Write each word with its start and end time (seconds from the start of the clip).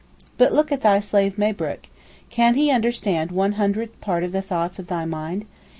But 0.35 0.51
look 0.51 0.71
at 0.71 0.81
thy 0.81 0.99
slave 0.99 1.37
Mabrook, 1.37 1.85
can 2.31 2.55
he 2.55 2.71
understand 2.71 3.29
one 3.29 3.51
hundredth 3.51 4.01
part 4.01 4.23
of 4.23 4.31
the 4.31 4.41
thoughts 4.41 4.79
of 4.79 4.87
thy 4.87 5.05
mind? 5.05 5.45